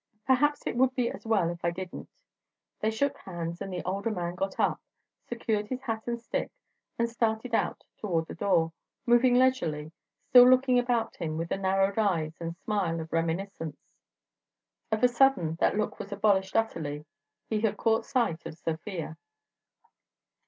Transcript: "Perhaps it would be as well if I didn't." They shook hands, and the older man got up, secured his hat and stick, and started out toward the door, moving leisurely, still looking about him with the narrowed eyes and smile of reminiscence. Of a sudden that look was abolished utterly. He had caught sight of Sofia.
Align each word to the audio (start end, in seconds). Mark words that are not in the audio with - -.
"Perhaps 0.25 0.65
it 0.65 0.75
would 0.77 0.95
be 0.95 1.11
as 1.11 1.27
well 1.27 1.51
if 1.51 1.63
I 1.63 1.69
didn't." 1.69 2.09
They 2.79 2.89
shook 2.89 3.17
hands, 3.19 3.61
and 3.61 3.71
the 3.71 3.83
older 3.83 4.09
man 4.09 4.33
got 4.33 4.59
up, 4.59 4.81
secured 5.27 5.67
his 5.67 5.83
hat 5.83 6.07
and 6.07 6.19
stick, 6.19 6.49
and 6.97 7.07
started 7.07 7.53
out 7.53 7.83
toward 7.99 8.25
the 8.25 8.33
door, 8.33 8.73
moving 9.05 9.35
leisurely, 9.35 9.91
still 10.23 10.49
looking 10.49 10.79
about 10.79 11.17
him 11.17 11.37
with 11.37 11.49
the 11.49 11.57
narrowed 11.57 11.99
eyes 11.99 12.33
and 12.41 12.55
smile 12.57 12.99
of 12.99 13.13
reminiscence. 13.13 13.93
Of 14.91 15.03
a 15.03 15.07
sudden 15.07 15.53
that 15.59 15.77
look 15.77 15.99
was 15.99 16.11
abolished 16.11 16.55
utterly. 16.55 17.05
He 17.47 17.61
had 17.61 17.77
caught 17.77 18.03
sight 18.07 18.47
of 18.47 18.57
Sofia. 18.57 19.17